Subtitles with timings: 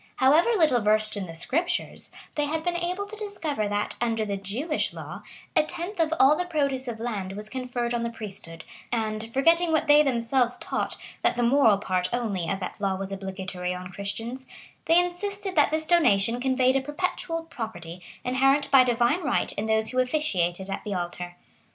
[0.15, 4.35] However little versed in the Scriptures, they had been able to discover that, under the
[4.35, 5.21] Jewish law,
[5.55, 9.71] a tenth of all the produce of land was conferred on the priesthood; and, forgetting
[9.71, 13.91] what they themselves taught, that the moral part only of that law was obligatory on
[13.91, 14.47] Christians,
[14.85, 19.89] they insisted that this donation conveyed a perpetual property, inherent by divine right in those
[19.91, 21.35] who officiated at the altar.